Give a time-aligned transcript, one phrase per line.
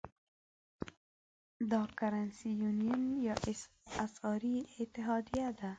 [1.71, 3.35] دا Currency Union یا
[4.03, 5.69] اسعاري اتحادیه ده.